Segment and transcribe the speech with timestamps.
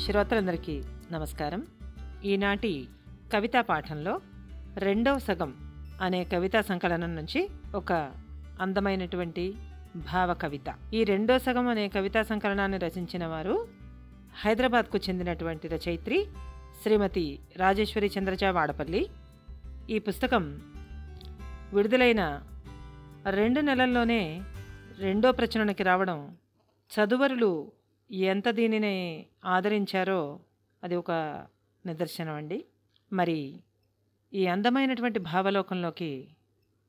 [0.00, 1.66] శ్రోతలందరికీ నమస్కారం.
[2.24, 2.88] ఈనాటి
[3.32, 4.20] కవితా పాఠంలో
[4.76, 5.54] రెండవ సగం
[6.02, 7.92] అనే కవితా సంకలనం నుంచి ఒక
[8.60, 9.54] అందమైనటువంటి
[9.96, 10.94] భావ కవిత.
[10.94, 13.68] ఈ రెండో సగం అనే కవితా సంకలనాన్ని రచించిన వారు
[14.44, 16.26] హైదరాబాద్కు చెందినటువంటి రచయిత్రి
[16.82, 19.08] శ్రీమతి రాజేశ్వరి చంద్రజా వాడపల్లి.
[19.90, 20.60] ఈ పుస్తకం
[21.74, 22.42] విడుదలైన
[23.30, 24.42] రెండు నెలల్లోనే
[24.98, 26.36] రెండో ప్రచురణకి రావడం
[26.90, 27.72] చదువరులు
[28.12, 30.40] ఎంత దీనిని ఆదరించారో
[30.82, 31.10] అది ఒక
[31.86, 32.64] నిదర్శనం అండి.
[33.12, 33.60] మరి
[34.34, 36.28] ఈ అందమైనటువంటి భావలోకంలోకి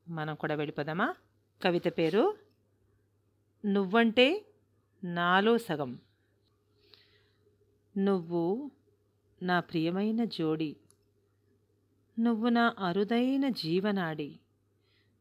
[0.08, 1.14] మనం కూడా వెళ్ళిపోదామా?
[1.62, 2.36] కవిత పేరు
[3.66, 4.44] నువ్వంటే
[5.04, 5.98] నాలో సగం.
[7.96, 8.70] నువ్వు
[9.42, 10.76] నా ప్రియమైన జోడి.
[12.18, 14.40] నువ్వు నా అరుదైన జీవనాడి.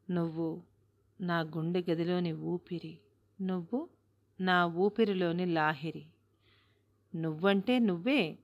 [0.09, 0.61] నువ్వు
[1.21, 2.97] నా గుండె గదిలోని ఊపిరి.
[3.41, 3.89] నువ్వు
[4.41, 6.05] నా ఊపిరిలోని లాహిరి.
[7.15, 8.37] నువ్వంటే నువ్వే.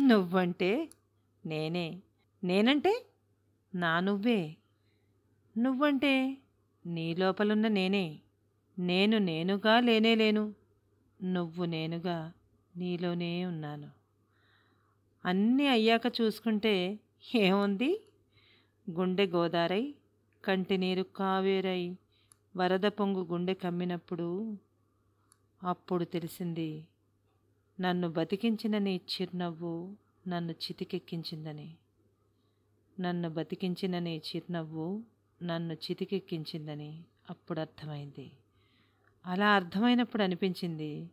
[0.00, 0.88] నువ్వంటే
[1.46, 2.02] నేనే.
[2.44, 3.06] నేనంటే
[3.74, 4.56] నా నువ్వే.
[5.58, 6.38] నువ్వంటే
[6.86, 8.20] నీ లోపలున్న నేనే.
[8.78, 10.54] నేను నేనుగా లేనే లేను.
[11.22, 12.32] నువ్వు నేనుగా
[12.76, 13.90] నీలోనే ఉన్నాను.
[15.24, 17.00] అన్నీ అయ్యాక చూసుకుంటే
[17.34, 18.06] ఏముంది?
[18.90, 19.94] గుండె గోదారై
[20.44, 21.96] కంటినీరు కావేరై
[22.56, 24.56] వరద పొంగు గుండె కమ్మినప్పుడు
[25.62, 26.84] అప్పుడు తెలిసింది
[27.80, 29.96] నన్ను బతికించిన నీ చిరునవ్వు
[30.28, 31.76] నన్ను చితికెక్కించిందని.
[33.00, 35.02] నన్ను బతికించిన నీ చిరునవ్వు
[35.42, 38.30] నన్ను చితికెక్కించిందని అప్పుడు అర్థమైంది
[39.26, 41.10] అలా అర్థమైనప్పుడు అనిపించింది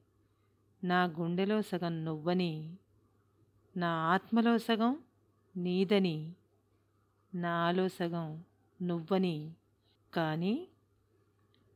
[0.83, 2.75] నా గుండెలో సగం నువ్వని
[3.77, 4.97] నా ఆత్మలో సగం
[5.57, 6.31] నీదని
[7.33, 8.43] నాలో సగం
[8.81, 9.51] నువ్వని.
[10.13, 10.67] కానీ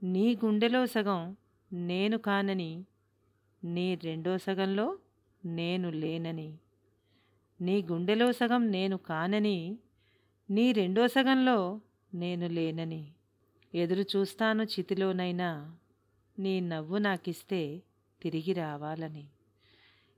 [0.03, 1.36] నీ గుండెలో సగం
[1.73, 2.86] నేను కానని
[3.64, 4.97] నీ రెండో సగంలో
[5.45, 6.58] నేను లేనని.
[7.61, 9.77] నీ గుండెలో సగం నేను కానని
[10.49, 11.82] నీ రెండో సగంలో
[12.14, 13.11] నేను లేనని.
[13.76, 15.77] ఎదురు చూస్తాను చితిలోనైనా
[16.39, 17.82] నీ నవ్వు నాకిస్తే
[18.21, 19.26] తిరిగి రావాలని.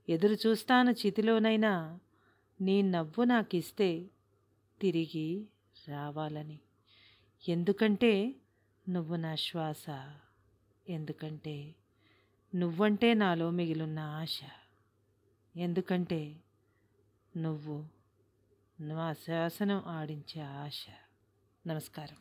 [0.08, 2.00] ఎదురు చూస్తాను చితిలోనైనా
[2.60, 4.10] నీ నవ్వు నాకిస్తే
[4.80, 5.46] తిరిగి
[5.88, 6.58] రావాలని.
[7.48, 8.34] ఎందుకంటే
[8.88, 9.86] నువ్వు నా శ్వాస
[10.88, 11.74] ఎందుకంటే
[12.54, 14.40] నువ్వంటే నాలో మిగిలిన ఆశ.
[15.56, 16.36] ఎందుకంటే
[17.36, 17.84] నువ్వు
[18.80, 20.86] నా శాసనం ఆడించే ఆశ.
[21.66, 22.16] నమస్కారం.